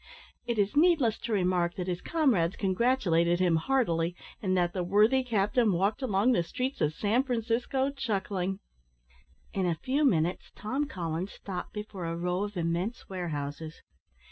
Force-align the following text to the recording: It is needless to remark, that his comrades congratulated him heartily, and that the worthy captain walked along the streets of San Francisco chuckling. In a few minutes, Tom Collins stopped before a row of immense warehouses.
It 0.47 0.57
is 0.57 0.75
needless 0.75 1.19
to 1.19 1.31
remark, 1.31 1.75
that 1.75 1.85
his 1.85 2.01
comrades 2.01 2.55
congratulated 2.55 3.39
him 3.39 3.57
heartily, 3.57 4.15
and 4.41 4.57
that 4.57 4.73
the 4.73 4.83
worthy 4.83 5.23
captain 5.23 5.73
walked 5.73 6.01
along 6.01 6.31
the 6.31 6.41
streets 6.41 6.81
of 6.81 6.95
San 6.95 7.21
Francisco 7.21 7.91
chuckling. 7.91 8.59
In 9.53 9.67
a 9.67 9.75
few 9.75 10.03
minutes, 10.03 10.49
Tom 10.55 10.85
Collins 10.85 11.33
stopped 11.33 11.71
before 11.73 12.05
a 12.05 12.17
row 12.17 12.43
of 12.45 12.57
immense 12.57 13.07
warehouses. 13.09 13.83